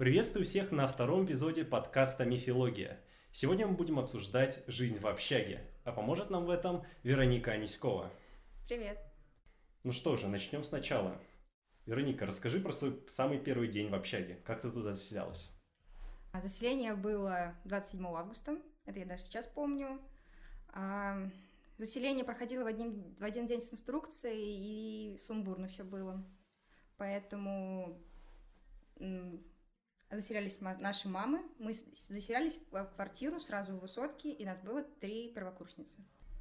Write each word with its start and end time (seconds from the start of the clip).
Приветствую 0.00 0.46
всех 0.46 0.72
на 0.72 0.88
втором 0.88 1.26
эпизоде 1.26 1.62
подкаста 1.62 2.24
«Мифология». 2.24 2.98
Сегодня 3.32 3.66
мы 3.66 3.74
будем 3.74 3.98
обсуждать 3.98 4.64
жизнь 4.66 4.98
в 4.98 5.06
общаге, 5.06 5.62
а 5.84 5.92
поможет 5.92 6.30
нам 6.30 6.46
в 6.46 6.48
этом 6.48 6.86
Вероника 7.02 7.52
Аниськова. 7.52 8.10
Привет. 8.66 8.98
Ну 9.82 9.92
что 9.92 10.16
же, 10.16 10.26
начнем 10.26 10.64
сначала. 10.64 11.20
Вероника, 11.84 12.24
расскажи 12.24 12.60
про 12.60 12.72
свой 12.72 12.98
самый 13.08 13.38
первый 13.38 13.68
день 13.68 13.90
в 13.90 13.94
общаге. 13.94 14.36
Как 14.46 14.62
ты 14.62 14.70
туда 14.70 14.94
заселялась? 14.94 15.50
А 16.32 16.40
заселение 16.40 16.94
было 16.94 17.54
27 17.66 18.06
августа, 18.06 18.56
это 18.86 19.00
я 19.00 19.04
даже 19.04 19.24
сейчас 19.24 19.46
помню. 19.46 20.00
А, 20.68 21.28
заселение 21.76 22.24
проходило 22.24 22.64
в 22.64 22.68
один, 22.68 23.16
в 23.20 23.22
один 23.22 23.44
день 23.44 23.60
с 23.60 23.70
инструкцией, 23.70 25.14
и 25.14 25.18
сумбурно 25.18 25.68
все 25.68 25.84
было. 25.84 26.24
Поэтому 26.96 28.00
заселялись 30.10 30.60
наши 30.60 31.08
мамы. 31.08 31.42
Мы 31.58 31.74
заселялись 31.74 32.58
в 32.70 32.84
квартиру 32.94 33.40
сразу 33.40 33.74
в 33.74 33.80
высотке, 33.80 34.30
и 34.32 34.44
нас 34.44 34.60
было 34.60 34.82
три 34.82 35.32
первокурсницы. 35.32 35.98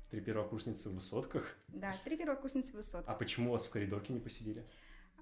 Три 0.09 0.22
первокурсницы 0.22 0.90
в 0.90 0.95
высотках? 0.95 1.55
Да, 1.68 1.95
три 2.04 2.18
первокурсницы 2.18 2.72
в 2.72 2.76
высотках. 2.78 3.14
А 3.14 3.18
почему 3.18 3.52
вас 3.52 3.66
в 3.66 3.70
коридорке 3.70 4.12
не 4.12 4.20
посидели? 4.20 4.66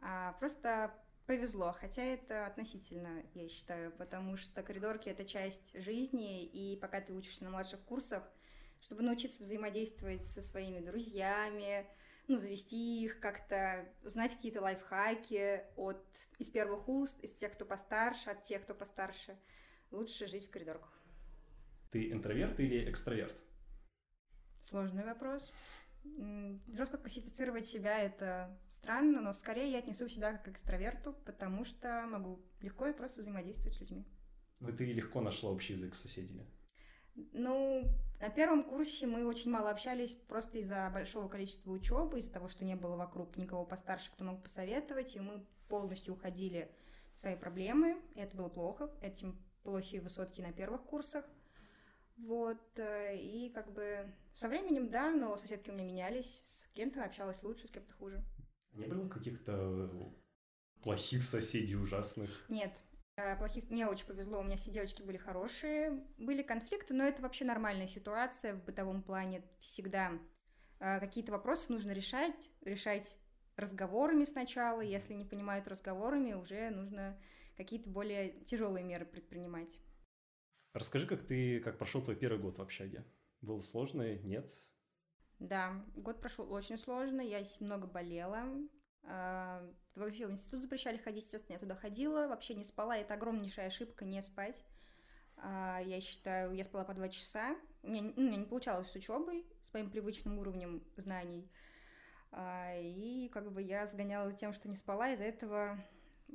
А, 0.01 0.33
просто 0.39 0.93
повезло, 1.25 1.75
хотя 1.77 2.01
это 2.03 2.45
относительно, 2.45 3.21
я 3.33 3.49
считаю, 3.49 3.91
потому 3.91 4.37
что 4.37 4.63
коридорки— 4.63 5.09
это 5.09 5.25
часть 5.25 5.77
жизни, 5.81 6.45
и 6.45 6.77
пока 6.77 7.01
ты 7.01 7.13
учишься 7.13 7.43
на 7.43 7.49
младших 7.49 7.81
курсах, 7.81 8.23
чтобы 8.79 9.03
научиться 9.03 9.43
взаимодействовать 9.43 10.23
со 10.23 10.41
своими 10.41 10.79
друзьями, 10.79 11.85
ну, 12.27 12.37
завести 12.37 13.03
их 13.03 13.19
как-то, 13.19 13.87
узнать 14.03 14.35
какие-то 14.35 14.61
лайфхаки 14.61 15.63
от 15.75 16.05
из 16.37 16.49
первых 16.49 16.89
уст, 16.89 17.19
из 17.23 17.33
тех, 17.33 17.53
кто 17.53 17.65
постарше, 17.65 18.29
от 18.29 18.43
тех, 18.43 18.63
кто 18.63 18.73
постарше. 18.73 19.37
Лучше 19.91 20.27
жить 20.27 20.45
в 20.45 20.51
коридорках. 20.51 20.91
Ты 21.91 22.11
интроверт 22.11 22.59
или 22.59 22.89
экстраверт? 22.89 23.41
Сложный 24.61 25.05
вопрос. 25.05 25.53
Жестко 26.73 26.97
классифицировать 26.97 27.65
себя 27.65 27.99
это 27.99 28.57
странно, 28.67 29.21
но 29.21 29.33
скорее 29.33 29.71
я 29.71 29.79
отнесу 29.79 30.07
себя 30.09 30.33
как 30.33 30.45
к 30.45 30.47
экстраверту, 30.49 31.13
потому 31.25 31.63
что 31.63 32.05
могу 32.07 32.41
легко 32.61 32.87
и 32.87 32.93
просто 32.93 33.21
взаимодействовать 33.21 33.75
с 33.75 33.79
людьми. 33.79 34.05
Ну, 34.59 34.75
ты 34.75 34.85
легко 34.91 35.21
нашла 35.21 35.51
общий 35.51 35.73
язык 35.73 35.95
с 35.95 36.01
соседями. 36.01 36.45
Ну, 37.33 37.83
на 38.19 38.29
первом 38.29 38.63
курсе 38.63 39.07
мы 39.07 39.25
очень 39.25 39.51
мало 39.51 39.71
общались 39.71 40.13
просто 40.13 40.59
из-за 40.59 40.89
большого 40.93 41.27
количества 41.27 41.71
учебы, 41.71 42.19
из-за 42.19 42.33
того, 42.33 42.47
что 42.47 42.63
не 42.63 42.75
было 42.75 42.95
вокруг 42.95 43.37
никого 43.37 43.65
постарше, 43.65 44.11
кто 44.11 44.23
мог 44.23 44.43
посоветовать, 44.43 45.15
и 45.15 45.19
мы 45.19 45.45
полностью 45.67 46.13
уходили 46.13 46.71
в 47.11 47.17
свои 47.17 47.35
проблемы, 47.35 48.01
и 48.15 48.19
это 48.19 48.37
было 48.37 48.49
плохо, 48.49 48.91
этим 49.01 49.37
плохие 49.63 50.01
высотки 50.01 50.41
на 50.41 50.53
первых 50.53 50.83
курсах. 50.83 51.25
Вот, 52.17 52.61
э, 52.77 53.17
и 53.17 53.49
как 53.49 53.71
бы 53.73 54.11
со 54.35 54.47
временем, 54.47 54.89
да, 54.89 55.11
но 55.11 55.37
соседки 55.37 55.69
у 55.69 55.73
меня 55.73 55.85
менялись, 55.85 56.41
с 56.45 56.67
кем-то 56.73 57.03
общалась 57.03 57.43
лучше, 57.43 57.67
с 57.67 57.71
кем-то 57.71 57.93
хуже. 57.93 58.23
Не 58.73 58.87
было 58.87 59.07
каких-то 59.07 59.91
плохих 60.81 61.23
соседей 61.23 61.75
ужасных? 61.75 62.45
Нет, 62.49 62.71
плохих 63.37 63.69
мне 63.69 63.87
очень 63.87 64.05
повезло, 64.05 64.39
у 64.39 64.43
меня 64.43 64.57
все 64.57 64.71
девочки 64.71 65.01
были 65.01 65.17
хорошие, 65.17 66.03
были 66.17 66.43
конфликты, 66.43 66.93
но 66.93 67.03
это 67.03 67.21
вообще 67.21 67.45
нормальная 67.45 67.87
ситуация 67.87 68.53
в 68.53 68.63
бытовом 68.63 69.01
плане 69.01 69.43
всегда. 69.59 70.11
Э, 70.79 70.99
какие-то 70.99 71.31
вопросы 71.31 71.71
нужно 71.71 71.91
решать, 71.91 72.49
решать 72.61 73.17
разговорами 73.55 74.23
сначала, 74.23 74.81
если 74.81 75.13
не 75.13 75.25
понимают 75.25 75.67
разговорами, 75.67 76.33
уже 76.33 76.69
нужно 76.69 77.19
какие-то 77.55 77.89
более 77.89 78.43
тяжелые 78.43 78.83
меры 78.83 79.05
предпринимать. 79.05 79.79
Расскажи, 80.73 81.07
как 81.07 81.25
ты, 81.25 81.59
как 81.59 81.79
прошел 81.79 82.03
твой 82.03 82.15
первый 82.15 82.39
год 82.39 82.59
в 82.59 82.61
общаге? 82.61 83.03
Было 83.41 83.61
сложно? 83.61 84.15
Нет? 84.19 84.51
Да, 85.39 85.83
год 85.95 86.19
прошел 86.19 86.51
очень 86.51 86.77
сложно, 86.77 87.21
я 87.21 87.43
много 87.61 87.87
болела, 87.87 88.43
вообще 89.03 90.27
в 90.27 90.31
институт 90.31 90.61
запрещали 90.61 90.97
ходить, 90.97 91.23
естественно, 91.23 91.55
я 91.55 91.59
туда 91.59 91.75
ходила, 91.75 92.27
вообще 92.27 92.53
не 92.53 92.63
спала. 92.63 92.97
Это 92.97 93.13
огромнейшая 93.13 93.67
ошибка 93.67 94.05
не 94.05 94.21
спать. 94.21 94.63
А, 95.37 95.79
я 95.85 96.01
считаю, 96.01 96.53
я 96.53 96.63
спала 96.63 96.83
по 96.83 96.93
два 96.93 97.09
часа. 97.09 97.55
У 97.83 97.89
меня, 97.89 98.11
у 98.15 98.21
меня 98.21 98.37
не 98.37 98.45
получалось 98.45 98.89
с 98.89 98.95
учебой, 98.95 99.45
с 99.61 99.73
моим 99.73 99.89
привычным 99.89 100.39
уровнем 100.39 100.83
знаний. 100.97 101.49
А, 102.31 102.73
и 102.75 103.29
как 103.29 103.51
бы 103.51 103.61
я 103.61 103.85
сгоняла 103.85 104.31
тем, 104.33 104.53
что 104.53 104.67
не 104.67 104.75
спала, 104.75 105.11
из-за 105.11 105.25
этого 105.25 105.79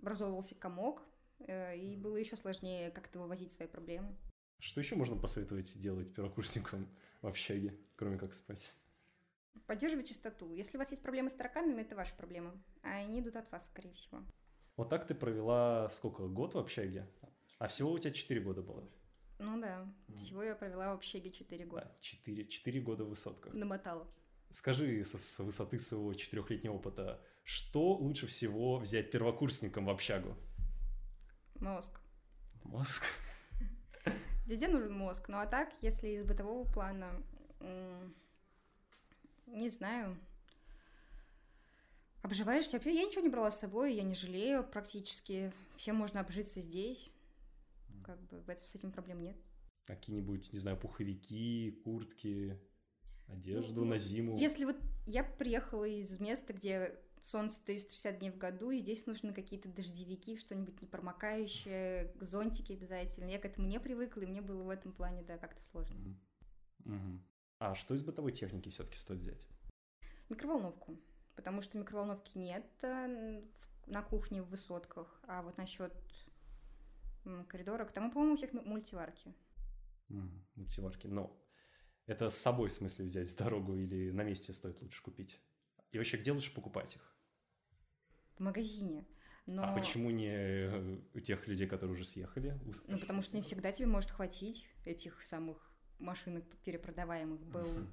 образовывался 0.00 0.55
комок, 0.55 1.03
э, 1.41 1.77
и 1.77 1.97
было 1.97 2.17
еще 2.17 2.37
сложнее 2.37 2.91
как-то 2.91 3.19
вывозить 3.19 3.53
свои 3.53 3.69
проблемы. 3.69 4.17
Что 4.59 4.81
еще 4.81 4.94
можно 4.94 5.17
посоветовать 5.17 5.77
делать 5.79 6.15
первокурсникам 6.15 6.89
в 7.21 7.27
общаге, 7.27 7.77
кроме 7.97 8.19
как 8.19 8.33
спать? 8.33 8.73
Поддерживать 9.67 10.09
чистоту. 10.09 10.53
Если 10.53 10.77
у 10.77 10.81
вас 10.81 10.91
есть 10.91 11.03
проблемы 11.03 11.31
с 11.31 11.35
тараканами, 11.35 11.83
это 11.83 11.97
ваша 11.97 12.15
проблема. 12.15 12.53
А 12.83 12.91
они 12.91 13.21
идут 13.21 13.37
от 13.37 13.51
вас, 13.51 13.67
скорее 13.67 13.93
всего. 13.93 14.23
Вот 14.77 14.89
так 14.89 15.07
ты 15.07 15.15
провела 15.15 15.89
сколько? 15.89 16.27
Год 16.27 16.55
в 16.55 16.59
общаге? 16.59 17.09
А 17.59 17.69
всего 17.69 17.93
у 17.93 17.99
тебя 17.99 18.12
4 18.12 18.41
года 18.41 18.62
было? 18.62 18.89
Ну 19.39 19.61
да, 19.61 19.93
всего 20.17 20.43
я 20.43 20.55
провела 20.55 20.93
в 20.93 20.97
общаге 20.99 21.31
4 21.31 21.65
года. 21.67 21.85
Да, 21.85 21.97
4, 22.01 22.47
4 22.47 22.81
года 22.81 23.05
в 23.05 23.09
высотках. 23.09 23.53
Намотала. 23.53 24.07
Скажи 24.51 25.05
с, 25.05 25.19
с 25.19 25.39
высоты 25.41 25.79
своего 25.79 26.12
четырехлетнего 26.15 26.75
опыта, 26.75 27.21
что 27.45 27.95
лучше 27.95 28.27
всего 28.27 28.79
взять 28.79 29.11
первокурсникам 29.11 29.87
в 29.87 29.91
общагу? 29.91 30.37
Мозг. 31.57 32.01
Мозг? 32.65 33.05
Везде 34.47 34.69
нужен 34.69 34.93
мозг. 34.93 35.29
Ну 35.29 35.39
а 35.39 35.47
так, 35.47 35.73
если 35.83 36.09
из 36.09 36.25
бытового 36.25 36.71
плана 36.71 37.23
не 39.53 39.69
знаю. 39.69 40.19
Обживаешься. 42.23 42.81
Я 42.85 43.05
ничего 43.05 43.23
не 43.23 43.29
брала 43.29 43.51
с 43.51 43.61
собой, 43.61 43.95
я 43.95 44.03
не 44.03 44.15
жалею 44.15 44.65
практически. 44.65 45.53
Всем 45.77 45.97
можно 45.97 46.21
обжиться 46.21 46.61
здесь. 46.61 47.11
Как 48.05 48.21
бы 48.29 48.43
с 48.47 48.75
этим 48.75 48.93
проблем 48.93 49.23
нет. 49.23 49.37
Какие-нибудь, 49.85 50.53
не 50.53 50.59
знаю, 50.59 50.77
пуховики, 50.79 51.81
куртки, 51.85 52.59
одежду 53.27 53.85
ну, 53.85 53.91
на 53.91 53.99
зиму. 53.99 54.39
Если 54.39 54.65
вот 54.65 54.77
я 55.07 55.25
приехала 55.25 55.85
из 55.85 56.21
места, 56.21 56.53
где 56.53 56.97
солнце 57.21 57.61
360 57.65 58.19
дней 58.19 58.31
в 58.31 58.39
году, 58.39 58.71
и 58.71 58.79
здесь 58.79 59.07
нужны 59.07 59.33
какие-то 59.33 59.69
дождевики, 59.69 60.37
что-нибудь 60.37 60.81
непромокающее, 60.81 62.12
зонтики 62.21 62.73
обязательно. 62.73 63.29
Я 63.29 63.39
к 63.39 63.45
этому 63.45 63.67
не 63.67 63.81
привыкла, 63.81 64.21
и 64.21 64.27
мне 64.27 64.43
было 64.43 64.62
в 64.62 64.69
этом 64.69 64.93
плане, 64.93 65.23
да, 65.23 65.39
как-то 65.39 65.61
сложно. 65.61 66.17
Mm-hmm. 66.85 67.19
А 67.65 67.77
что 67.77 67.95
из 67.95 68.03
бытовой 68.03 68.33
техники 68.33 68.71
все-таки 68.71 68.99
стоит 68.99 69.21
взять? 69.21 69.47
Микроволновку, 70.28 71.00
потому 71.37 71.62
что 71.62 71.78
микроволновки 71.78 72.37
нет 72.37 72.67
э, 72.83 73.41
на 73.87 74.03
кухне 74.03 74.43
в 74.43 74.49
высотках, 74.49 75.21
а 75.28 75.43
вот 75.43 75.56
насчет 75.59 75.95
коридорок, 77.47 77.93
там, 77.93 78.11
по-моему, 78.11 78.34
у 78.34 78.37
всех 78.37 78.53
мультиварки. 78.53 79.33
Mm, 80.09 80.43
мультиварки, 80.56 81.06
но 81.06 81.41
это 82.06 82.31
с 82.31 82.37
собой, 82.37 82.69
в 82.69 82.73
смысле, 82.73 83.05
взять 83.05 83.28
в 83.28 83.37
дорогу 83.37 83.77
или 83.77 84.11
на 84.11 84.25
месте 84.25 84.53
стоит 84.53 84.83
лучше 84.83 85.00
купить? 85.00 85.41
И 85.93 85.99
вообще, 85.99 86.17
где 86.17 86.33
лучше 86.33 86.53
покупать 86.53 86.97
их? 86.97 87.17
В 88.39 88.41
магазине. 88.41 89.06
Но... 89.47 89.62
А 89.62 89.73
почему 89.73 90.11
не 90.11 90.34
э, 90.34 91.00
у 91.15 91.21
тех 91.21 91.47
людей, 91.47 91.69
которые 91.69 91.94
уже 91.94 92.06
съехали? 92.06 92.59
Ну, 92.89 92.99
потому 92.99 93.23
что 93.23 93.37
не 93.37 93.43
всегда 93.43 93.71
тебе 93.71 93.87
может 93.87 94.11
хватить 94.11 94.69
этих 94.84 95.23
самых 95.23 95.72
машинок 96.03 96.45
перепродаваемых 96.65 97.41
был. 97.47 97.67
Uh-huh. 97.67 97.89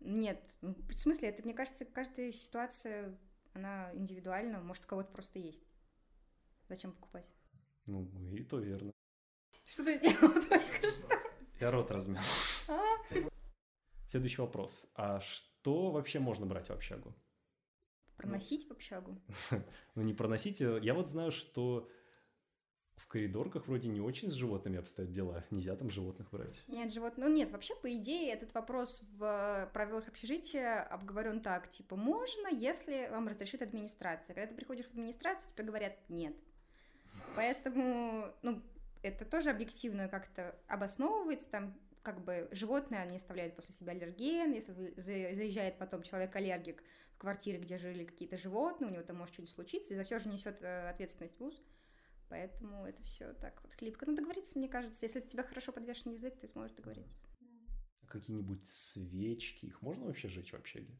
Нет, 0.00 0.42
ну, 0.60 0.74
в 0.88 0.98
смысле, 0.98 1.28
это, 1.28 1.42
мне 1.42 1.54
кажется, 1.54 1.84
каждая 1.84 2.32
ситуация, 2.32 3.18
она 3.52 3.90
индивидуальна, 3.94 4.60
может, 4.60 4.84
у 4.84 4.88
кого-то 4.88 5.12
просто 5.12 5.38
есть. 5.38 5.64
Зачем 6.68 6.92
покупать? 6.92 7.28
Ну, 7.86 8.08
и 8.32 8.42
то 8.42 8.58
верно. 8.58 8.92
Что 9.64 9.84
ты 9.84 9.94
сделал 9.94 10.32
только 10.48 10.90
что? 10.90 11.08
Я 11.60 11.70
рот 11.70 11.90
размял. 11.90 12.22
А? 12.68 12.82
Следующий 14.08 14.40
вопрос. 14.40 14.90
А 14.94 15.20
что 15.20 15.90
вообще 15.90 16.18
можно 16.18 16.46
брать 16.46 16.68
в 16.68 16.72
общагу? 16.72 17.14
Проносить 18.16 18.68
в 18.68 18.72
общагу? 18.72 19.20
ну, 19.94 20.02
не 20.02 20.14
проносить. 20.14 20.60
Я 20.60 20.94
вот 20.94 21.08
знаю, 21.08 21.30
что 21.32 21.88
в 22.96 23.06
коридорках 23.06 23.66
вроде 23.66 23.88
не 23.88 24.00
очень 24.00 24.30
с 24.30 24.34
животными 24.34 24.78
обстоят 24.78 25.10
дела. 25.10 25.44
Нельзя 25.50 25.76
там 25.76 25.90
животных 25.90 26.30
брать. 26.30 26.62
Нет, 26.68 26.92
живот... 26.92 27.14
Ну 27.16 27.28
нет, 27.28 27.50
вообще, 27.50 27.74
по 27.74 27.92
идее, 27.92 28.32
этот 28.32 28.54
вопрос 28.54 29.02
в 29.18 29.70
правилах 29.72 30.08
общежития 30.08 30.82
обговорен 30.82 31.40
так, 31.40 31.68
типа, 31.68 31.96
можно, 31.96 32.48
если 32.48 33.08
вам 33.10 33.28
разрешит 33.28 33.62
администрация. 33.62 34.34
Когда 34.34 34.48
ты 34.48 34.54
приходишь 34.54 34.86
в 34.86 34.90
администрацию, 34.90 35.50
тебе 35.50 35.64
говорят 35.64 35.96
нет. 36.08 36.34
Поэтому, 37.36 38.32
ну, 38.42 38.62
это 39.02 39.24
тоже 39.24 39.50
объективно 39.50 40.08
как-то 40.08 40.56
обосновывается, 40.68 41.48
там 41.50 41.74
как 42.02 42.22
бы 42.24 42.48
животное 42.50 43.06
не 43.08 43.16
оставляет 43.16 43.54
после 43.54 43.74
себя 43.74 43.92
аллерген, 43.92 44.52
если 44.52 44.94
заезжает 44.96 45.78
потом 45.78 46.02
человек-аллергик 46.02 46.82
в 47.14 47.18
квартире, 47.18 47.58
где 47.58 47.78
жили 47.78 48.04
какие-то 48.04 48.36
животные, 48.36 48.90
у 48.90 48.92
него 48.92 49.02
там 49.02 49.16
может 49.16 49.34
что-нибудь 49.34 49.54
случиться, 49.54 49.94
и 49.94 49.96
за 49.96 50.04
все 50.04 50.18
же 50.18 50.28
несет 50.28 50.62
э, 50.62 50.90
ответственность 50.90 51.38
вуз. 51.38 51.60
Поэтому 52.32 52.86
это 52.86 53.02
все 53.02 53.34
так 53.34 53.62
вот 53.62 53.74
хлипко. 53.74 54.06
Ну, 54.06 54.16
договориться, 54.16 54.58
мне 54.58 54.66
кажется, 54.66 55.04
если 55.04 55.20
у 55.20 55.26
тебя 55.26 55.42
хорошо 55.42 55.70
подвешен 55.70 56.12
язык, 56.12 56.38
ты 56.38 56.48
сможешь 56.48 56.74
договориться. 56.74 57.22
Какие-нибудь 58.08 58.66
свечки, 58.66 59.66
их 59.66 59.82
можно 59.82 60.06
вообще 60.06 60.28
жечь 60.28 60.52
в 60.52 60.56
общаге? 60.56 60.98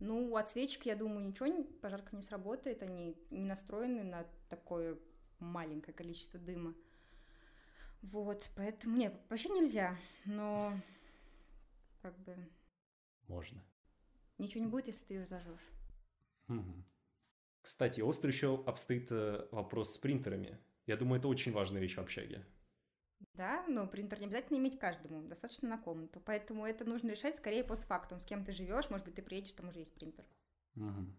Ну, 0.00 0.34
от 0.34 0.48
свечек, 0.48 0.86
я 0.86 0.96
думаю, 0.96 1.26
ничего, 1.26 1.62
пожарка 1.82 2.16
не 2.16 2.22
сработает, 2.22 2.82
они 2.82 3.22
не 3.28 3.44
настроены 3.44 4.02
на 4.02 4.26
такое 4.48 4.98
маленькое 5.40 5.94
количество 5.94 6.40
дыма. 6.40 6.74
Вот, 8.00 8.50
поэтому, 8.56 8.96
нет, 8.96 9.14
вообще 9.28 9.50
нельзя, 9.50 9.94
но 10.24 10.72
как 12.00 12.18
бы... 12.20 12.34
Можно. 13.26 13.62
Ничего 14.38 14.64
не 14.64 14.70
будет, 14.70 14.86
если 14.86 15.04
ты 15.04 15.14
ее 15.16 15.26
зажжешь. 15.26 15.68
Угу. 16.48 16.84
Кстати, 17.68 18.00
остро 18.00 18.30
еще 18.30 18.64
обстоит 18.64 19.08
э, 19.10 19.46
вопрос 19.52 19.92
с 19.92 19.98
принтерами. 19.98 20.58
Я 20.86 20.96
думаю, 20.96 21.18
это 21.18 21.28
очень 21.28 21.52
важная 21.52 21.82
вещь 21.82 21.96
в 21.96 22.00
общаге. 22.00 22.46
Да, 23.34 23.62
но 23.68 23.86
принтер 23.86 24.18
не 24.20 24.24
обязательно 24.24 24.56
иметь 24.56 24.78
каждому, 24.78 25.22
достаточно 25.28 25.68
на 25.68 25.76
комнату. 25.76 26.18
Поэтому 26.24 26.64
это 26.64 26.86
нужно 26.86 27.10
решать 27.10 27.36
скорее 27.36 27.62
постфактум. 27.62 28.20
С 28.20 28.24
кем 28.24 28.42
ты 28.42 28.52
живешь, 28.52 28.88
может 28.88 29.04
быть, 29.04 29.16
ты 29.16 29.22
приедешь, 29.22 29.52
там 29.52 29.68
уже 29.68 29.80
есть 29.80 29.92
принтер. 29.92 30.24
Угу. 30.76 31.14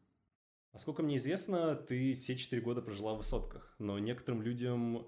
А 0.71 0.79
сколько 0.79 1.03
мне 1.03 1.17
известно, 1.17 1.75
ты 1.75 2.15
все 2.15 2.35
четыре 2.35 2.63
года 2.63 2.81
прожила 2.81 3.13
в 3.13 3.17
высотках. 3.17 3.75
Но 3.77 3.99
некоторым 3.99 4.41
людям, 4.41 5.07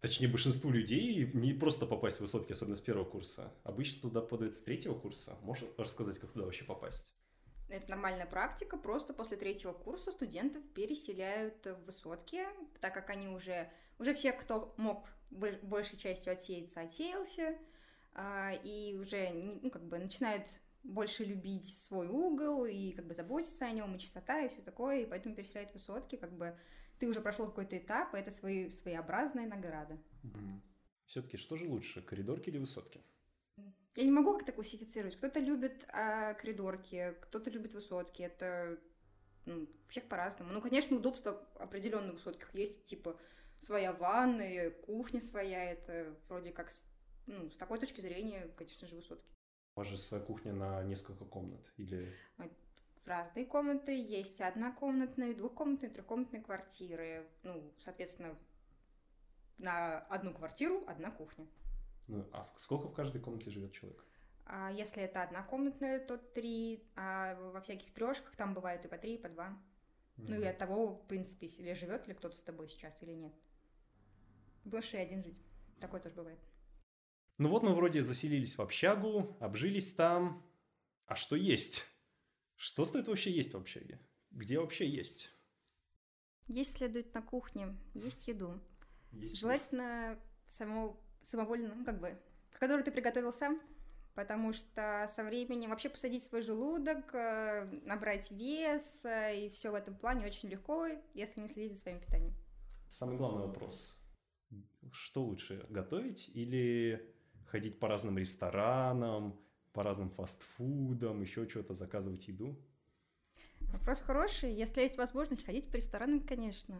точнее 0.00 0.28
большинству 0.28 0.70
людей, 0.70 1.30
не 1.32 1.54
просто 1.54 1.86
попасть 1.86 2.18
в 2.18 2.20
высотки, 2.20 2.52
особенно 2.52 2.76
с 2.76 2.82
первого 2.82 3.06
курса. 3.06 3.50
Обычно 3.64 4.02
туда 4.02 4.20
подают 4.20 4.54
с 4.54 4.62
третьего 4.62 4.92
курса. 4.92 5.38
Можешь 5.40 5.64
рассказать, 5.78 6.18
как 6.18 6.32
туда 6.32 6.44
вообще 6.44 6.64
попасть? 6.64 7.14
Это 7.70 7.90
нормальная 7.90 8.26
практика, 8.26 8.76
просто 8.76 9.14
после 9.14 9.36
третьего 9.36 9.72
курса 9.72 10.10
студентов 10.10 10.62
переселяют 10.74 11.64
в 11.64 11.84
высотки, 11.86 12.44
так 12.80 12.92
как 12.92 13.10
они 13.10 13.28
уже, 13.28 13.70
уже 13.98 14.12
все, 14.12 14.32
кто 14.32 14.74
мог 14.76 15.08
большей 15.30 15.96
частью 15.96 16.32
отсеяться, 16.32 16.80
отсеялся, 16.80 17.56
а, 18.12 18.52
и 18.64 18.96
уже, 18.96 19.30
ну, 19.30 19.70
как 19.70 19.86
бы 19.86 19.98
начинают 19.98 20.48
больше 20.82 21.24
любить 21.24 21.66
свой 21.78 22.08
угол 22.08 22.64
и 22.64 22.92
как 22.92 23.06
бы 23.06 23.14
заботиться 23.14 23.66
о 23.66 23.70
нем, 23.70 23.94
и 23.94 23.98
чистота, 23.98 24.40
и 24.40 24.48
все 24.48 24.62
такое, 24.62 25.00
и 25.02 25.06
поэтому 25.06 25.34
переселяют 25.34 25.72
высотки, 25.72 26.16
как 26.16 26.36
бы 26.36 26.58
ты 26.98 27.06
уже 27.06 27.20
прошел 27.20 27.46
какой-то 27.46 27.78
этап, 27.78 28.14
и 28.14 28.18
это 28.18 28.30
свои, 28.30 28.68
своеобразная 28.70 29.46
награда. 29.46 29.98
Все-таки 31.06 31.36
что 31.36 31.56
же 31.56 31.66
лучше, 31.66 32.02
коридорки 32.02 32.50
или 32.50 32.58
высотки? 32.58 33.02
Я 33.96 34.04
не 34.04 34.10
могу 34.10 34.34
как-то 34.34 34.52
классифицировать. 34.52 35.16
Кто-то 35.16 35.40
любит 35.40 35.84
а, 35.88 36.34
коридорки, 36.34 37.14
кто-то 37.22 37.50
любит 37.50 37.74
высотки. 37.74 38.22
Это 38.22 38.78
ну, 39.46 39.66
всех 39.88 40.04
по-разному. 40.04 40.52
Ну, 40.52 40.60
конечно, 40.60 40.96
удобства 40.96 41.46
определенно 41.58 42.12
в 42.12 42.14
высотках 42.14 42.54
есть, 42.54 42.84
типа 42.84 43.18
своя 43.58 43.92
ванная, 43.92 44.70
кухня 44.70 45.20
своя. 45.20 45.72
Это 45.72 46.16
вроде 46.28 46.52
как, 46.52 46.70
ну, 47.26 47.50
с 47.50 47.56
такой 47.56 47.78
точки 47.78 48.00
зрения, 48.00 48.48
конечно 48.56 48.86
же, 48.86 48.96
высотки. 48.96 49.30
У 49.76 49.80
вас 49.80 49.88
же 49.88 49.98
своя 49.98 50.22
кухня 50.22 50.52
на 50.52 50.82
несколько 50.82 51.24
комнат 51.24 51.72
или... 51.76 52.14
А, 52.38 52.48
разные 53.04 53.44
комнаты, 53.44 53.92
есть 53.92 54.40
однокомнатные, 54.40 55.34
двухкомнатные, 55.34 55.90
трехкомнатные 55.90 56.42
квартиры. 56.42 57.26
Ну, 57.42 57.72
соответственно, 57.78 58.36
на 59.58 59.98
одну 59.98 60.32
квартиру 60.32 60.84
одна 60.86 61.10
кухня. 61.10 61.46
Ну, 62.10 62.28
а 62.32 62.52
сколько 62.56 62.88
в 62.88 62.92
каждой 62.92 63.20
комнате 63.20 63.50
живет 63.50 63.72
человек? 63.72 64.04
А 64.44 64.72
если 64.72 65.04
это 65.04 65.22
однокомнатная, 65.22 66.04
то 66.04 66.18
три, 66.18 66.82
а 66.96 67.36
во 67.52 67.60
всяких 67.60 67.92
трешках 67.94 68.34
там 68.34 68.52
бывают 68.52 68.84
и 68.84 68.88
по 68.88 68.98
три, 68.98 69.14
и 69.14 69.18
по 69.18 69.28
два. 69.28 69.50
Mm-hmm. 70.16 70.24
Ну 70.28 70.40
и 70.40 70.44
от 70.44 70.58
того, 70.58 70.94
в 70.94 71.06
принципе, 71.06 71.46
или 71.46 71.72
живет 71.72 72.08
ли 72.08 72.14
кто-то 72.14 72.36
с 72.36 72.42
тобой 72.42 72.68
сейчас 72.68 73.00
или 73.04 73.12
нет. 73.12 73.32
Больше 74.64 74.96
и 74.96 75.00
один 75.00 75.22
жить. 75.22 75.38
Такое 75.78 76.00
тоже 76.00 76.16
бывает. 76.16 76.40
Ну 77.38 77.48
вот 77.48 77.62
мы 77.62 77.74
вроде 77.74 78.02
заселились 78.02 78.58
в 78.58 78.60
общагу, 78.60 79.36
обжились 79.38 79.94
там. 79.94 80.44
А 81.06 81.14
что 81.14 81.36
есть? 81.36 81.86
Что 82.56 82.84
стоит 82.86 83.06
вообще 83.06 83.30
есть 83.30 83.54
в 83.54 83.56
общаге? 83.56 84.00
Где 84.32 84.58
вообще 84.58 84.88
есть? 84.88 85.30
Есть 86.48 86.72
следует 86.72 87.14
на 87.14 87.22
кухне, 87.22 87.76
есть 87.94 88.26
еду. 88.26 88.60
Есть 89.12 89.38
Желательно 89.38 90.18
само 90.46 91.00
самовольно, 91.22 91.74
ну, 91.74 91.84
как 91.84 92.00
бы, 92.00 92.18
который 92.58 92.82
ты 92.82 92.90
приготовил 92.90 93.32
сам, 93.32 93.60
потому 94.14 94.52
что 94.52 95.06
со 95.08 95.24
временем 95.24 95.70
вообще 95.70 95.88
посадить 95.88 96.22
свой 96.22 96.42
желудок, 96.42 97.14
э, 97.14 97.64
набрать 97.84 98.30
вес 98.30 99.04
э, 99.04 99.46
и 99.46 99.50
все 99.50 99.70
в 99.70 99.74
этом 99.74 99.94
плане 99.96 100.26
очень 100.26 100.48
легко, 100.48 100.86
если 101.14 101.40
не 101.40 101.48
следить 101.48 101.72
за 101.72 101.80
своим 101.80 102.00
питанием. 102.00 102.34
Самый 102.88 103.16
главный 103.16 103.46
вопрос. 103.46 104.02
Что 104.92 105.22
лучше, 105.22 105.64
готовить 105.68 106.28
или 106.34 107.14
ходить 107.46 107.78
по 107.78 107.88
разным 107.88 108.18
ресторанам, 108.18 109.40
по 109.72 109.82
разным 109.82 110.10
фастфудам, 110.10 111.22
еще 111.22 111.48
что-то, 111.48 111.74
заказывать 111.74 112.26
еду? 112.28 112.58
Вопрос 113.72 114.00
хороший. 114.00 114.52
Если 114.52 114.80
есть 114.80 114.96
возможность 114.96 115.44
ходить 115.44 115.70
по 115.70 115.76
ресторанам, 115.76 116.20
конечно. 116.20 116.78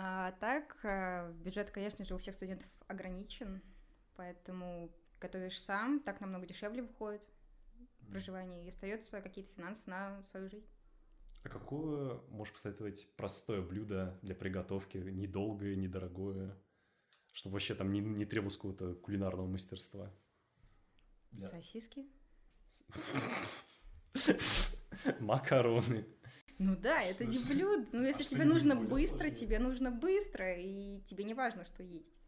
А 0.00 0.30
так, 0.38 0.78
э, 0.84 1.32
бюджет, 1.42 1.72
конечно 1.72 2.04
же, 2.04 2.14
у 2.14 2.18
всех 2.18 2.36
студентов 2.36 2.70
ограничен, 2.86 3.60
поэтому 4.14 4.94
готовишь 5.20 5.60
сам, 5.60 5.98
так 5.98 6.20
намного 6.20 6.46
дешевле 6.46 6.82
выходит 6.82 7.20
проживание, 8.08 8.64
и 8.64 8.68
остается 8.68 9.20
какие-то 9.20 9.50
финансы 9.50 9.90
на 9.90 10.24
свою 10.24 10.46
жизнь. 10.48 10.68
А 11.42 11.48
какое 11.48 12.20
можешь 12.28 12.54
посоветовать 12.54 13.08
простое 13.16 13.60
блюдо 13.60 14.16
для 14.22 14.36
приготовки, 14.36 14.98
недолгое, 14.98 15.74
недорогое, 15.74 16.56
чтобы 17.32 17.54
вообще 17.54 17.74
там 17.74 17.92
не, 17.92 17.98
не 17.98 18.24
требовалось 18.24 18.56
какого-то 18.56 18.94
кулинарного 18.94 19.48
мастерства? 19.48 20.14
Сосиски. 21.50 22.06
Макароны. 25.18 26.06
Ну 26.58 26.76
да, 26.76 27.02
это 27.02 27.24
не 27.24 27.38
блюдо. 27.38 27.86
Ну, 27.92 28.04
если 28.04 28.24
а 28.24 28.26
тебе 28.26 28.44
нужно 28.44 28.74
быстро, 28.74 29.18
сложнее? 29.18 29.40
тебе 29.40 29.58
нужно 29.60 29.90
быстро, 29.90 30.54
и 30.54 31.00
тебе 31.02 31.24
не 31.24 31.34
важно, 31.34 31.64
что 31.64 31.82
есть. 31.82 32.18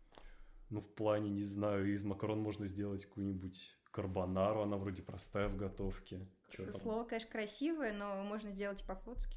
Ну, 0.71 0.81
в 0.81 0.94
плане, 0.94 1.31
не 1.31 1.43
знаю, 1.43 1.93
из 1.93 2.05
макарон 2.05 2.41
можно 2.41 2.67
сделать 2.67 3.05
какую-нибудь 3.05 3.77
карбонару, 3.91 4.62
она 4.62 4.77
вроде 4.77 5.03
простая 5.03 5.49
в 5.49 5.56
готовке. 5.56 6.29
Чё 6.50 6.71
Слово, 6.71 7.05
конечно, 7.05 7.31
красивое, 7.31 7.93
но 7.93 8.23
можно 8.23 8.53
сделать 8.53 8.82
и 8.82 8.87
по-флотски. 8.87 9.37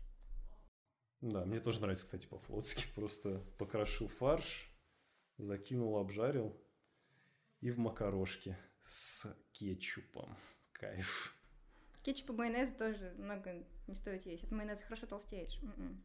Да, 1.21 1.45
мне 1.45 1.59
тоже 1.59 1.81
нравится, 1.81 2.05
кстати, 2.05 2.27
по-флотски. 2.27 2.85
Просто 2.95 3.39
покрошу 3.57 4.07
фарш, 4.07 4.69
закинул, 5.37 5.97
обжарил 5.97 6.55
и 7.61 7.71
в 7.71 7.79
макарошке 7.79 8.59
с 8.85 9.35
кетчупом. 9.53 10.37
Кайф. 10.71 11.35
Кетчуп 12.03 12.31
и 12.31 12.33
майонез 12.33 12.71
тоже 12.73 13.15
много 13.17 13.65
не 13.87 13.95
стоит 13.95 14.25
есть. 14.25 14.43
От 14.43 14.51
майонеза 14.51 14.83
хорошо 14.83 15.07
толстеешь. 15.07 15.57
М-м. 15.61 16.03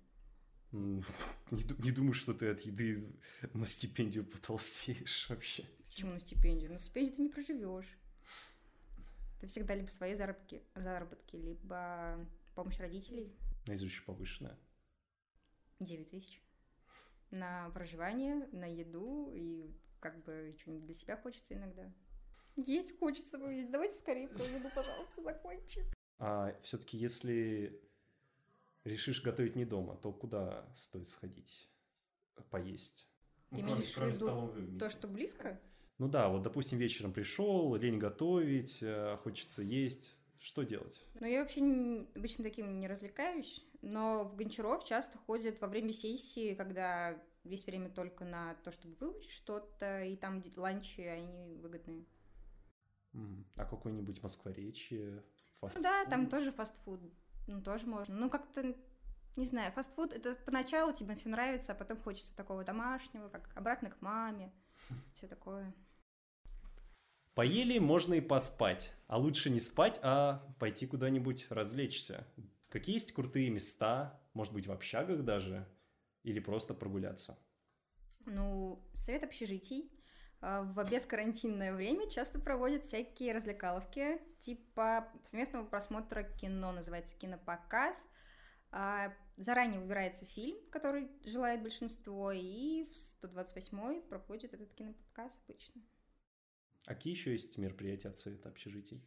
Не, 1.51 1.83
не 1.83 1.93
думаю, 1.93 2.13
что 2.13 2.35
ты 2.35 2.51
от 2.51 2.61
еды 2.61 3.19
на 3.55 3.65
стипендию 3.67 4.25
потолстеешь 4.25 5.29
вообще. 5.31 5.67
Почему 5.87 6.13
на 6.13 6.21
стипендию? 6.21 6.71
На 6.71 6.79
стипендию 6.79 7.17
ты 7.17 7.23
не 7.23 7.29
проживешь. 7.31 7.99
Ты 9.41 9.47
всегда 9.47 9.75
либо 9.75 9.89
свои 9.89 10.15
заработки, 10.15 10.63
заработки 10.75 11.37
либо 11.37 12.27
помощь 12.55 12.79
родителей. 12.79 13.35
На 13.67 13.73
еще 13.73 14.03
повышенная. 14.03 14.59
9 15.81 16.11
тысяч. 16.11 16.43
На 17.31 17.71
проживание, 17.71 18.47
на 18.53 18.67
еду 18.67 19.31
и 19.33 19.75
как 20.01 20.23
бы 20.25 20.55
что-нибудь 20.61 20.87
для 20.87 20.95
себя 20.95 21.17
хочется 21.17 21.55
иногда. 21.55 21.91
Есть 22.67 22.99
хочется 22.99 23.39
вывезти. 23.39 23.71
Давайте 23.71 23.95
скорее 23.95 24.29
про 24.29 24.45
еду, 24.45 24.69
пожалуйста, 24.75 25.23
закончим. 25.23 25.85
А 26.19 26.55
все-таки 26.63 26.97
если 26.97 27.81
решишь 28.85 29.23
готовить 29.23 29.55
не 29.55 29.65
дома, 29.65 29.97
то 29.97 30.13
куда 30.13 30.69
стоит 30.75 31.09
сходить 31.09 31.69
поесть? 32.51 33.09
Ты 33.51 33.63
ну, 33.63 33.75
имеешь 33.75 33.95
в 33.95 34.05
виду 34.05 34.79
то, 34.79 34.91
что 34.91 35.07
близко? 35.07 35.61
Ну 35.99 36.09
да, 36.09 36.29
вот, 36.29 36.43
допустим, 36.43 36.79
вечером 36.79 37.13
пришел, 37.13 37.75
лень 37.77 37.99
готовить, 37.99 38.83
э, 38.83 39.17
хочется 39.23 39.63
есть. 39.63 40.17
Что 40.41 40.63
делать? 40.63 41.03
Ну, 41.19 41.27
я 41.27 41.41
вообще 41.41 41.61
не, 41.61 42.09
обычно 42.15 42.45
таким 42.45 42.79
не 42.79 42.87
развлекаюсь, 42.87 43.65
но 43.83 44.23
в 44.25 44.37
Гончаров 44.37 44.85
часто 44.85 45.19
ходят 45.19 45.61
во 45.61 45.67
время 45.67 45.93
сессии, 45.93 46.55
когда 46.55 47.21
весь 47.43 47.67
время 47.67 47.91
только 47.91 48.25
на 48.25 48.55
то, 48.63 48.71
чтобы 48.71 48.95
выучить 49.01 49.33
что-то, 49.33 50.05
и 50.05 50.15
там 50.15 50.43
ланчи, 50.57 51.01
они 51.01 51.57
выгодные. 51.57 52.05
А 53.57 53.65
какой-нибудь 53.65 54.23
Москворечье, 54.23 55.25
фастфуд? 55.61 55.83
Ну 55.83 55.83
да, 55.83 56.05
там 56.07 56.29
тоже 56.29 56.53
фастфуд. 56.53 57.01
Ну, 57.47 57.63
тоже 57.63 57.87
можно. 57.87 58.15
Ну, 58.15 58.31
как-то, 58.31 58.75
не 59.37 59.47
знаю, 59.47 59.73
фастфуд, 59.73 60.13
это 60.13 60.35
поначалу 60.45 60.93
тебе 60.93 61.15
все 61.15 61.29
нравится, 61.29 61.73
а 61.73 61.75
потом 61.75 61.99
хочется 61.99 62.37
такого 62.37 62.65
домашнего, 62.65 63.29
как 63.29 63.51
обратно 63.57 63.91
к 63.91 64.01
маме, 64.01 64.53
все 65.15 65.27
такое. 65.27 65.75
Поели, 67.35 67.79
можно 67.79 68.15
и 68.15 68.21
поспать. 68.21 68.93
А 69.07 69.17
лучше 69.17 69.49
не 69.49 69.61
спать, 69.61 70.01
а 70.03 70.45
пойти 70.59 70.87
куда-нибудь 70.87 71.47
развлечься. 71.51 72.27
Какие 72.69 72.97
есть 72.97 73.13
крутые 73.13 73.49
места, 73.49 74.21
может 74.35 74.53
быть, 74.53 74.67
в 74.67 74.73
общагах 74.73 75.25
даже, 75.25 75.67
или 76.25 76.41
просто 76.41 76.75
прогуляться? 76.75 77.39
Ну, 78.27 78.85
совет 78.93 79.25
общежитий 79.25 79.91
в 80.41 80.85
бескарантинное 80.89 81.75
время 81.75 82.09
часто 82.09 82.39
проводят 82.39 82.85
всякие 82.85 83.33
развлекаловки, 83.33 84.21
типа 84.39 85.13
совместного 85.25 85.65
просмотра 85.65 86.23
кино, 86.23 86.73
называется 86.73 87.17
кинопоказ. 87.17 88.07
А, 88.71 89.15
заранее 89.37 89.81
выбирается 89.81 90.27
фильм, 90.27 90.59
который 90.71 91.11
желает 91.25 91.63
большинство, 91.63 92.33
и 92.33 92.85
в 92.85 93.25
128-й 93.25 94.03
проходит 94.03 94.55
этот 94.55 94.73
кинопоказ 94.75 95.41
обычно. 95.47 95.83
А 96.87 96.95
какие 96.95 97.15
еще 97.15 97.33
есть 97.33 97.59
мероприятия 97.59 98.09
от 98.09 98.19
Совета 98.19 98.49
общежитий? 98.49 99.03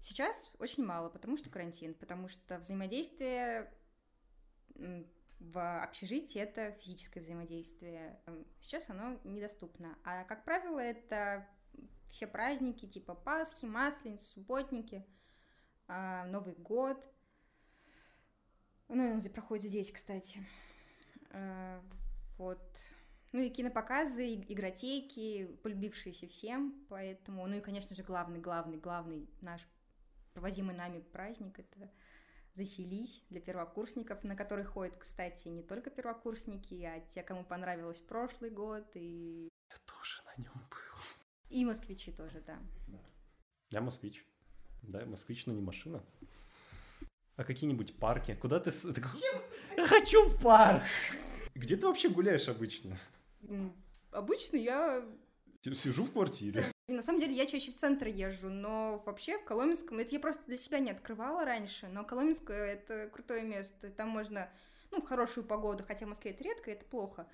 Сейчас 0.00 0.52
очень 0.58 0.84
мало, 0.84 1.10
потому 1.10 1.36
что 1.36 1.50
карантин, 1.50 1.94
потому 1.94 2.28
что 2.28 2.58
взаимодействие 2.58 3.72
в 5.50 5.82
общежитии 5.82 6.40
это 6.40 6.72
физическое 6.72 7.20
взаимодействие. 7.20 8.20
Сейчас 8.60 8.88
оно 8.88 9.18
недоступно. 9.24 9.98
А, 10.04 10.24
как 10.24 10.44
правило, 10.44 10.78
это 10.78 11.46
все 12.04 12.26
праздники 12.26 12.86
типа 12.86 13.14
Пасхи, 13.14 13.64
Масленицы, 13.64 14.24
Субботники, 14.30 15.04
а, 15.88 16.24
Новый 16.26 16.54
год. 16.54 17.04
Ну, 18.88 19.12
он 19.14 19.20
проходит 19.32 19.70
здесь, 19.70 19.90
кстати. 19.90 20.40
А, 21.30 21.82
вот. 22.38 22.60
Ну 23.32 23.40
и 23.40 23.48
кинопоказы, 23.48 24.34
игротеки, 24.34 25.46
полюбившиеся 25.62 26.28
всем, 26.28 26.84
поэтому... 26.90 27.46
Ну 27.46 27.56
и, 27.56 27.60
конечно 27.60 27.96
же, 27.96 28.02
главный, 28.02 28.40
главный, 28.40 28.76
главный 28.76 29.28
наш 29.40 29.66
проводимый 30.34 30.76
нами 30.76 31.00
праздник— 31.00 31.58
это 31.58 31.90
заселись 32.54 33.24
для 33.30 33.40
первокурсников, 33.40 34.24
на 34.24 34.36
который 34.36 34.64
ходят, 34.64 34.96
кстати, 34.96 35.48
не 35.48 35.62
только 35.62 35.90
первокурсники, 35.90 36.82
а 36.84 37.00
те, 37.00 37.22
кому 37.22 37.44
понравилось 37.44 37.98
прошлый 37.98 38.50
год 38.50 38.86
и... 38.94 39.48
Я 39.70 39.76
тоже 39.86 40.22
на 40.24 40.42
нем 40.42 40.54
был. 40.54 41.02
И 41.48 41.64
москвичи 41.64 42.12
тоже, 42.12 42.42
да. 42.46 42.58
да. 42.88 42.98
Я 43.70 43.80
москвич. 43.80 44.26
Да, 44.82 45.04
москвич, 45.06 45.46
но 45.46 45.52
не 45.52 45.62
машина. 45.62 46.04
А 47.36 47.44
какие-нибудь 47.44 47.96
парки? 47.98 48.34
Куда 48.34 48.60
ты... 48.60 48.70
Чем? 48.70 49.42
Я 49.76 49.86
хочу 49.86 50.28
в 50.28 50.42
парк! 50.42 50.82
Где 51.54 51.76
ты 51.76 51.86
вообще 51.86 52.08
гуляешь 52.08 52.48
обычно? 52.48 52.96
Обычно 54.10 54.56
я... 54.56 55.04
Сижу 55.62 56.04
в 56.04 56.12
квартире. 56.12 56.72
И 56.92 56.94
на 56.94 57.00
самом 57.00 57.20
деле 57.20 57.32
я 57.32 57.46
чаще 57.46 57.70
в 57.70 57.76
центр 57.76 58.08
езжу, 58.08 58.50
но 58.50 59.02
вообще 59.06 59.38
в 59.38 59.44
Коломенском, 59.44 59.98
это 59.98 60.12
я 60.12 60.20
просто 60.20 60.42
для 60.46 60.58
себя 60.58 60.78
не 60.78 60.90
открывала 60.90 61.42
раньше, 61.42 61.88
но 61.88 62.04
Коломенское 62.04 62.74
это 62.74 63.08
крутое 63.08 63.44
место, 63.44 63.88
там 63.88 64.10
можно, 64.10 64.50
ну, 64.90 65.00
в 65.00 65.06
хорошую 65.06 65.46
погоду, 65.46 65.84
хотя 65.84 66.04
в 66.04 66.10
Москве 66.10 66.32
это 66.32 66.44
редко, 66.44 66.70
это 66.70 66.84
плохо, 66.84 67.26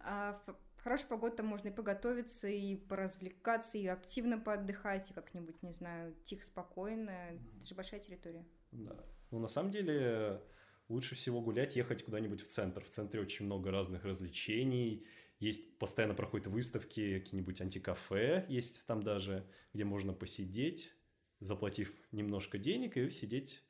а 0.00 0.40
в 0.76 0.82
хорошую 0.82 1.10
погоду 1.10 1.36
там 1.36 1.46
можно 1.46 1.68
и 1.68 1.72
поготовиться, 1.72 2.48
и 2.48 2.74
поразвлекаться, 2.74 3.76
и 3.76 3.86
активно 3.86 4.38
поотдыхать, 4.38 5.10
и 5.10 5.12
как-нибудь, 5.12 5.62
не 5.62 5.74
знаю, 5.74 6.14
тихо, 6.24 6.42
спокойно, 6.42 7.10
это 7.10 7.66
же 7.66 7.74
большая 7.74 8.00
территория. 8.00 8.46
Да, 8.70 8.96
ну, 9.30 9.40
на 9.40 9.48
самом 9.48 9.70
деле, 9.70 10.40
лучше 10.88 11.16
всего 11.16 11.42
гулять, 11.42 11.76
ехать 11.76 12.02
куда-нибудь 12.02 12.40
в 12.40 12.48
центр, 12.48 12.82
в 12.82 12.88
центре 12.88 13.20
очень 13.20 13.44
много 13.44 13.70
разных 13.70 14.04
развлечений, 14.04 15.06
есть, 15.42 15.76
постоянно 15.78 16.14
проходят 16.14 16.46
выставки, 16.46 17.18
какие-нибудь 17.18 17.60
антикафе 17.60 18.46
есть 18.48 18.86
там 18.86 19.02
даже, 19.02 19.44
где 19.74 19.84
можно 19.84 20.12
посидеть, 20.12 20.92
заплатив 21.40 21.92
немножко 22.12 22.58
денег 22.58 22.96
и 22.96 23.10
сидеть. 23.10 23.62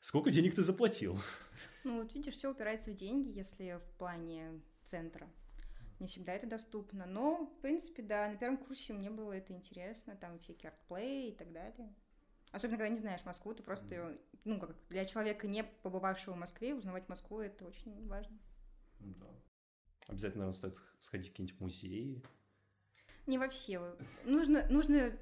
Сколько 0.00 0.30
денег 0.30 0.54
ты 0.54 0.62
заплатил? 0.62 1.18
Ну, 1.82 2.02
вот 2.02 2.14
видишь, 2.14 2.34
все 2.34 2.52
упирается 2.52 2.92
в 2.92 2.94
деньги, 2.94 3.36
если 3.36 3.80
в 3.84 3.98
плане 3.98 4.62
центра. 4.84 5.28
Не 5.98 6.06
всегда 6.06 6.32
это 6.32 6.46
доступно. 6.46 7.06
Но, 7.06 7.46
в 7.46 7.60
принципе, 7.60 8.02
да, 8.02 8.28
на 8.28 8.36
первом 8.36 8.58
курсе 8.58 8.92
мне 8.92 9.10
было 9.10 9.32
это 9.32 9.52
интересно. 9.52 10.14
Там 10.14 10.38
всякие 10.38 10.70
артплей 10.70 11.30
и 11.30 11.34
так 11.34 11.50
далее. 11.52 11.92
Особенно, 12.52 12.78
когда 12.78 12.90
не 12.90 12.98
знаешь 12.98 13.24
Москву, 13.24 13.52
ты 13.52 13.64
просто, 13.64 14.16
ну, 14.44 14.60
как 14.60 14.76
для 14.90 15.04
человека, 15.04 15.48
не 15.48 15.64
побывавшего 15.64 16.34
в 16.34 16.38
Москве, 16.38 16.74
узнавать 16.74 17.08
Москву, 17.08 17.40
это 17.40 17.64
очень 17.64 18.06
важно. 18.06 18.38
Да. 19.00 19.26
Обязательно, 20.08 20.44
наверное, 20.44 20.56
стоит 20.58 20.76
сходить 20.98 21.28
в 21.28 21.30
какие-нибудь 21.32 21.60
музеи. 21.60 22.22
Не 23.26 23.38
во 23.38 23.48
все. 23.48 23.96
Нужно, 24.24 24.66
нужно 24.68 25.18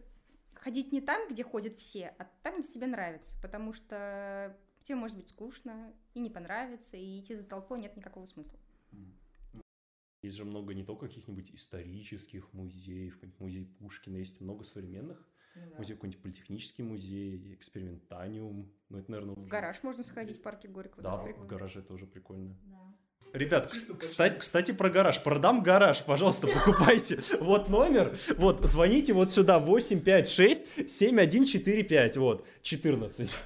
ходить 0.55 0.93
не 0.93 1.01
там, 1.01 1.29
где 1.29 1.43
ходят 1.43 1.75
все, 1.75 2.15
а 2.19 2.25
там, 2.43 2.61
где 2.61 2.69
тебе 2.69 2.87
нравится, 2.87 3.37
потому 3.41 3.73
что 3.73 4.57
тебе 4.83 4.97
может 4.97 5.17
быть 5.17 5.29
скучно 5.29 5.93
и 6.13 6.21
не 6.21 6.31
понравится, 6.31 6.97
и 6.97 7.21
идти 7.21 7.35
за 7.35 7.45
толпой 7.45 7.79
нет 7.79 7.97
никакого 7.97 8.27
смысла. 8.27 8.59
Есть 10.23 10.37
же 10.37 10.45
много 10.45 10.73
не 10.73 10.85
только 10.85 11.07
каких-нибудь 11.07 11.51
исторических 11.55 12.53
музеев, 12.55 13.15
какой-нибудь 13.15 13.41
музей 13.41 13.65
Пушкина, 13.79 14.17
есть 14.17 14.41
много 14.41 14.65
современных. 14.65 15.29
Ну, 15.55 15.71
да. 15.71 15.77
Музей 15.77 15.95
какой-нибудь 15.95 16.23
политехнический 16.23 16.83
музей, 16.83 17.55
экспериментаниум. 17.55 18.73
Ну, 18.89 18.99
это, 18.99 19.11
наверное... 19.11 19.35
В 19.35 19.47
гараж 19.47 19.83
можно 19.83 20.03
сходить 20.03 20.39
в 20.39 20.43
парке 20.43 20.69
Горького. 20.69 21.03
Да, 21.03 21.17
в 21.17 21.47
гараже 21.47 21.83
тоже 21.83 22.07
прикольно. 22.07 22.57
Да. 22.65 22.84
Ребят, 23.35 23.67
кстати, 23.67 24.39
кстати, 24.39 24.71
про 24.71 24.89
гараж. 24.89 25.21
Продам 25.21 25.65
гараж, 25.65 26.05
пожалуйста, 26.05 26.47
покупайте. 26.47 27.19
Вот 27.41 27.69
номер. 27.69 28.17
Вот, 28.37 28.61
звоните 28.61 29.13
вот 29.13 29.29
сюда. 29.29 29.59
856 29.59 30.89
7145. 30.89 32.17
Вот, 32.17 32.47
14. 32.63 33.37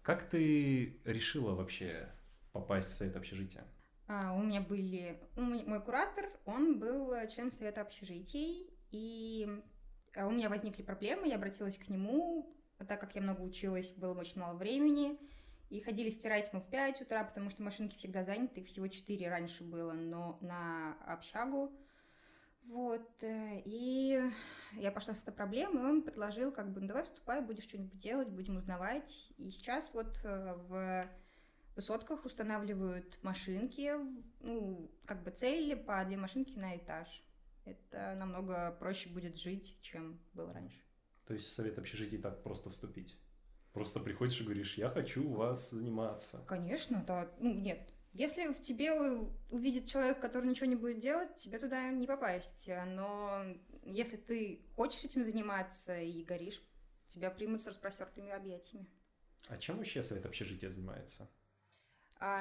Как 0.00 0.30
ты 0.30 0.98
решила 1.04 1.54
вообще 1.54 2.08
попасть 2.52 2.90
в 2.90 2.94
совет 2.94 3.16
общежития? 3.16 3.64
А, 4.06 4.32
у 4.32 4.42
меня 4.42 4.62
были... 4.62 5.20
Мой 5.36 5.82
куратор, 5.82 6.24
он 6.46 6.78
был 6.78 7.12
членом 7.28 7.50
совета 7.50 7.82
общежитий, 7.82 8.66
и 8.90 9.46
а, 10.16 10.26
у 10.26 10.30
меня 10.30 10.48
возникли 10.48 10.80
проблемы, 10.80 11.28
я 11.28 11.34
обратилась 11.34 11.76
к 11.76 11.90
нему, 11.90 12.56
так 12.78 12.98
как 12.98 13.14
я 13.14 13.20
много 13.20 13.42
училась, 13.42 13.92
было 13.92 14.18
очень 14.18 14.40
мало 14.40 14.56
времени, 14.56 15.18
и 15.70 15.80
ходили 15.80 16.08
стирать 16.08 16.50
мы 16.52 16.60
в 16.60 16.68
5 16.68 17.02
утра, 17.02 17.24
потому 17.24 17.50
что 17.50 17.62
машинки 17.62 17.96
всегда 17.96 18.24
заняты, 18.24 18.64
всего 18.64 18.88
4 18.88 19.28
раньше 19.28 19.64
было, 19.64 19.92
но 19.92 20.38
на 20.40 20.96
общагу. 21.06 21.72
Вот, 22.68 23.10
э, 23.22 23.62
и 23.64 24.20
я 24.74 24.92
пошла 24.92 25.14
с 25.14 25.22
этой 25.22 25.32
проблемой, 25.32 25.82
и 25.82 25.86
он 25.86 26.02
предложил, 26.02 26.52
как 26.52 26.70
бы, 26.70 26.80
ну 26.80 26.86
давай 26.86 27.04
вступай, 27.04 27.40
будешь 27.40 27.64
что-нибудь 27.64 27.98
делать, 27.98 28.28
будем 28.28 28.56
узнавать. 28.56 29.30
И 29.38 29.50
сейчас 29.50 29.92
вот 29.94 30.20
э, 30.24 30.54
в 30.68 31.08
высотках 31.76 32.24
устанавливают 32.24 33.18
машинки, 33.22 33.94
ну, 34.40 34.90
как 35.06 35.22
бы 35.22 35.30
цели 35.30 35.74
по 35.74 36.04
две 36.04 36.16
машинки 36.16 36.58
на 36.58 36.76
этаж. 36.76 37.24
Это 37.64 38.14
намного 38.18 38.76
проще 38.78 39.08
будет 39.08 39.38
жить, 39.38 39.78
чем 39.80 40.18
было 40.34 40.52
раньше. 40.52 40.78
То 41.26 41.34
есть 41.34 41.52
совет 41.52 41.78
общежитий 41.78 42.18
так 42.18 42.42
просто 42.42 42.70
вступить? 42.70 43.18
Просто 43.78 44.00
приходишь 44.00 44.40
и 44.40 44.42
говоришь, 44.42 44.76
я 44.76 44.90
хочу 44.90 45.24
у 45.24 45.34
вас 45.34 45.70
заниматься. 45.70 46.42
Конечно, 46.48 47.04
да. 47.06 47.30
Ну, 47.38 47.54
нет. 47.54 47.88
Если 48.12 48.52
в 48.52 48.60
тебе 48.60 48.90
увидит 49.50 49.86
человек, 49.86 50.18
который 50.18 50.50
ничего 50.50 50.66
не 50.66 50.74
будет 50.74 50.98
делать, 50.98 51.36
тебе 51.36 51.60
туда 51.60 51.88
не 51.92 52.08
попасть. 52.08 52.68
Но 52.88 53.44
если 53.84 54.16
ты 54.16 54.66
хочешь 54.74 55.04
этим 55.04 55.22
заниматься 55.22 55.96
и 55.96 56.24
горишь, 56.24 56.60
тебя 57.06 57.30
примут 57.30 57.62
с 57.62 57.68
распростертыми 57.68 58.32
объятиями. 58.32 58.88
А 59.46 59.56
чем 59.58 59.76
вообще 59.76 60.02
совет 60.02 60.26
общежития 60.26 60.70
занимается? 60.70 61.30
А, 62.18 62.34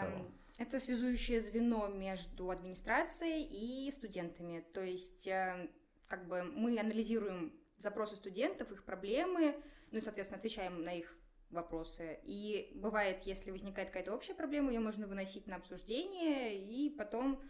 это 0.57 0.79
связующее 0.79 1.39
звено 1.39 1.87
между 1.87 2.49
администрацией 2.49 3.43
и 3.43 3.91
студентами. 3.91 4.65
То 4.73 4.81
есть, 4.81 5.27
э, 5.27 5.69
как 6.07 6.27
бы 6.27 6.41
мы 6.41 6.79
анализируем 6.79 7.53
запросы 7.77 8.15
студентов, 8.15 8.71
их 8.71 8.83
проблемы, 8.83 9.55
ну 9.91 9.99
и, 9.99 10.01
соответственно, 10.01 10.39
отвечаем 10.39 10.83
на 10.83 10.93
их 10.93 11.16
вопросы. 11.49 12.19
И 12.23 12.71
бывает, 12.75 13.23
если 13.23 13.51
возникает 13.51 13.89
какая-то 13.89 14.13
общая 14.13 14.33
проблема, 14.33 14.71
ее 14.71 14.79
можно 14.79 15.07
выносить 15.07 15.47
на 15.47 15.55
обсуждение 15.55 16.59
и 16.59 16.89
потом 16.89 17.41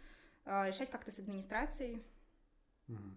э, 0.44 0.68
решать 0.68 0.90
как-то 0.90 1.10
с 1.10 1.18
администрацией. 1.18 2.02
Mm. 2.88 3.14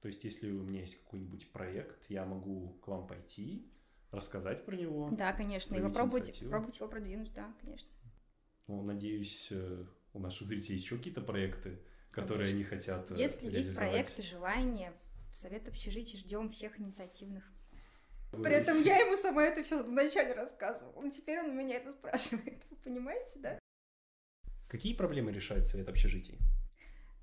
То 0.00 0.08
есть, 0.08 0.24
если 0.24 0.50
у 0.50 0.62
меня 0.62 0.80
есть 0.80 0.96
какой-нибудь 0.96 1.52
проект, 1.52 2.08
я 2.08 2.24
могу 2.24 2.78
к 2.82 2.88
вам 2.88 3.06
пойти, 3.06 3.70
рассказать 4.10 4.64
про 4.64 4.76
него. 4.76 5.10
Да, 5.12 5.32
конечно, 5.32 5.74
и 5.76 5.80
попробовать, 5.80 6.40
попробовать 6.40 6.78
его 6.78 6.88
продвинуть, 6.88 7.32
да, 7.32 7.54
конечно. 7.60 7.90
Ну, 8.66 8.82
надеюсь, 8.82 9.48
э, 9.50 9.84
у 10.12 10.18
наших 10.18 10.48
зрителей 10.48 10.74
есть 10.74 10.84
еще 10.84 10.96
какие-то 10.96 11.20
проекты, 11.20 11.80
которые 12.10 12.46
конечно. 12.46 12.56
они 12.56 12.64
хотят 12.64 13.10
э, 13.10 13.14
Если 13.16 13.50
есть 13.50 13.76
проекты, 13.76 14.22
желания, 14.22 14.92
Совет 15.32 15.68
общежития 15.68 16.18
ждем 16.18 16.48
всех 16.48 16.80
инициативных. 16.80 17.50
При 18.30 18.52
этом 18.52 18.82
я 18.82 18.98
ему 18.98 19.16
сама 19.16 19.44
это 19.44 19.62
все 19.62 19.82
вначале 19.82 20.34
рассказывала. 20.34 21.10
Теперь 21.10 21.40
он 21.40 21.50
у 21.50 21.54
меня 21.54 21.76
это 21.76 21.90
спрашивает. 21.90 22.62
Вы 22.70 22.76
понимаете, 22.76 23.38
да? 23.40 23.58
Какие 24.68 24.94
проблемы 24.94 25.32
решает 25.32 25.66
совет 25.66 25.88
общежитий? 25.88 26.38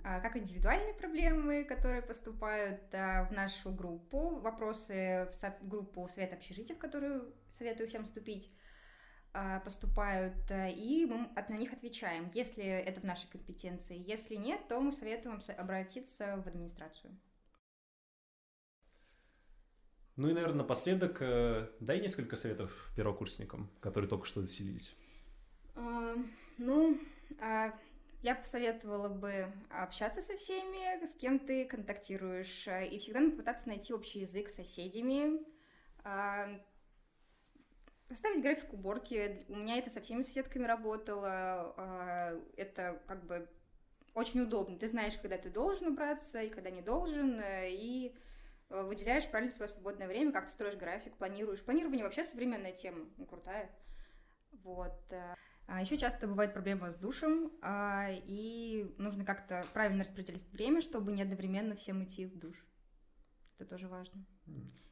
А, 0.03 0.19
как 0.19 0.37
индивидуальные 0.37 0.93
проблемы, 0.93 1.63
которые 1.63 2.01
поступают 2.01 2.81
а, 2.93 3.25
в 3.25 3.31
нашу 3.31 3.71
группу, 3.71 4.37
вопросы 4.39 5.29
в 5.31 5.67
группу 5.67 6.07
совета 6.07 6.35
общежития, 6.35 6.75
в 6.75 6.79
которую 6.79 7.33
советую 7.49 7.87
всем 7.87 8.03
вступить, 8.03 8.51
а, 9.33 9.59
поступают, 9.61 10.35
и 10.51 11.05
мы 11.09 11.29
на 11.35 11.57
них 11.57 11.73
отвечаем, 11.73 12.29
если 12.33 12.63
это 12.63 13.01
в 13.01 13.03
нашей 13.03 13.29
компетенции. 13.29 13.97
Если 13.97 14.35
нет, 14.35 14.67
то 14.67 14.79
мы 14.79 14.91
советуем 14.91 15.41
обратиться 15.57 16.37
в 16.37 16.47
администрацию. 16.47 17.17
Ну 20.17 20.29
и, 20.29 20.33
наверное, 20.33 20.57
напоследок 20.57 21.17
э, 21.21 21.69
дай 21.79 22.01
несколько 22.01 22.35
советов 22.35 22.71
первокурсникам, 22.95 23.69
которые 23.79 24.09
только 24.09 24.25
что 24.25 24.41
заселились. 24.41 24.95
А, 25.75 26.15
ну, 26.57 26.99
а, 27.39 27.71
я 28.23 28.33
посоветовала 28.33 29.09
бы 29.09 29.51
общаться 29.69 30.21
со 30.21 30.35
всеми, 30.35 31.05
с 31.05 31.15
кем 31.15 31.37
ты 31.37 31.65
контактируешь, 31.65 32.67
э, 32.67 32.87
и 32.87 32.97
всегда 32.97 33.21
попытаться 33.21 33.67
найти 33.67 33.93
общий 33.93 34.19
язык 34.19 34.49
с 34.49 34.55
соседями, 34.55 35.45
Составить 38.09 38.41
график 38.41 38.71
уборки. 38.71 39.45
У 39.49 39.55
меня 39.55 39.77
это 39.77 39.89
со 39.89 39.99
всеми 39.99 40.21
соседками 40.21 40.65
работало. 40.65 41.73
А, 41.75 42.41
это 42.55 43.01
как 43.05 43.25
бы 43.25 43.49
очень 44.13 44.41
удобно. 44.41 44.79
Ты 44.79 44.87
знаешь, 44.87 45.17
когда 45.17 45.37
ты 45.37 45.49
должен 45.49 45.89
убраться 45.89 46.41
и 46.41 46.49
когда 46.49 46.69
не 46.69 46.81
должен, 46.81 47.39
э, 47.41 47.69
и 47.69 48.15
выделяешь 48.69 49.29
правильно 49.29 49.53
свое 49.53 49.69
свободное 49.69 50.07
время, 50.07 50.31
как 50.31 50.45
ты 50.45 50.51
строишь 50.51 50.75
график, 50.75 51.15
планируешь. 51.17 51.63
Планирование 51.63 52.03
вообще 52.03 52.23
современная 52.23 52.73
тема, 52.73 53.05
ну, 53.17 53.25
крутая. 53.25 53.69
Вот. 54.63 54.99
Э. 55.11 55.35
А 55.67 55.81
еще 55.81 55.97
часто 55.97 56.27
бывает 56.27 56.53
проблема 56.53 56.91
с 56.91 56.95
душем, 56.95 57.51
а, 57.61 58.09
и 58.09 58.93
нужно 58.97 59.25
как-то 59.25 59.65
правильно 59.73 60.03
распределить 60.03 60.47
время, 60.51 60.81
чтобы 60.81 61.11
не 61.11 61.21
одновременно 61.21 61.75
всем 61.75 62.03
идти 62.03 62.25
в 62.25 62.37
душ. 62.37 62.65
Это 63.57 63.69
тоже 63.71 63.87
важно. 63.87 64.25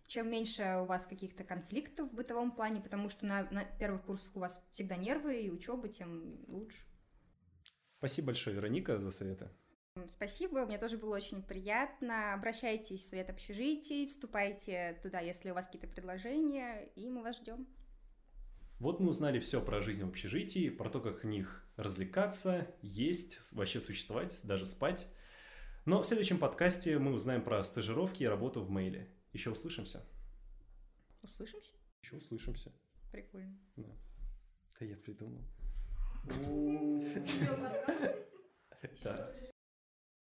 Чем 0.08 0.30
меньше 0.30 0.80
у 0.82 0.86
вас 0.86 1.06
каких-то 1.06 1.44
конфликтов 1.44 2.12
в 2.12 2.14
бытовом 2.14 2.52
плане, 2.52 2.82
потому 2.82 3.10
что 3.10 3.26
на, 3.26 3.50
на 3.52 3.64
первых 3.64 4.04
курсах 4.04 4.36
у 4.36 4.40
вас 4.40 4.64
всегда 4.72 4.98
нервы 4.98 5.42
и 5.42 5.50
учеба, 5.50 5.88
тем 5.88 6.44
лучше. 6.48 6.86
Спасибо 7.98 8.28
большое, 8.28 8.56
Вероника, 8.56 9.00
за 9.00 9.12
советы. 9.12 9.50
Спасибо, 10.10 10.66
мне 10.66 10.78
тоже 10.78 10.98
было 10.98 11.16
очень 11.16 11.42
приятно. 11.42 12.34
Обращайтесь 12.34 13.02
в 13.02 13.06
совет 13.06 13.30
общежитий, 13.30 14.08
вступайте 14.08 15.00
туда, 15.02 15.20
если 15.22 15.52
у 15.52 15.54
вас 15.54 15.68
какие-то 15.68 15.88
предложения, 15.88 16.90
и 16.96 17.10
мы 17.10 17.24
вас 17.24 17.38
ждем. 17.38 17.66
Вот 18.80 19.00
мы 19.00 19.10
узнали 19.10 19.40
все 19.40 19.62
про 19.62 19.82
жизнь 19.82 20.04
в 20.04 20.10
общежитии, 20.10 20.70
про 20.70 20.90
то, 20.90 21.00
как 21.00 21.24
в 21.24 21.26
них 21.26 21.66
развлекаться, 21.78 22.68
есть, 22.82 23.54
вообще 23.54 23.80
существовать, 23.80 24.42
даже 24.44 24.66
спать. 24.66 25.08
Но 25.86 26.02
в 26.02 26.06
следующем 26.06 26.40
подкасте 26.40 27.00
мы 27.00 27.14
узнаем 27.14 27.42
про 27.42 27.64
стажировки 27.64 28.24
и 28.24 28.28
работу 28.28 28.62
в 28.62 28.70
мейле. 28.70 29.10
Еще 29.32 29.52
услышимся. 29.52 30.06
Услышимся? 31.22 31.76
Еще 32.02 32.18
услышимся. 32.18 32.74
Прикольно. 33.12 33.58
Да. 33.78 33.96
Да 34.78 34.86
я 34.86 34.98
придумал. 34.98 35.46
Да. 39.04 39.32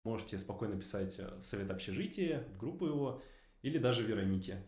Можете 0.06 0.38
спокойно 0.38 0.76
писать 0.76 1.18
в 1.18 1.44
совет 1.44 1.68
общежития, 1.68 2.44
в 2.54 2.58
группу 2.58 2.86
его, 2.86 3.24
или 3.62 3.76
даже 3.78 4.04
Веронике. 4.04 4.62